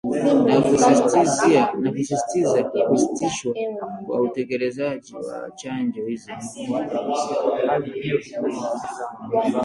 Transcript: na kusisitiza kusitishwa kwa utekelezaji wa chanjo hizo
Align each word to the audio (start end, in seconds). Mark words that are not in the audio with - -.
na 1.79 1.91
kusisitiza 1.91 2.59
kusitishwa 2.63 3.53
kwa 4.05 4.21
utekelezaji 4.21 5.15
wa 5.15 5.51
chanjo 5.55 6.05
hizo 6.05 6.31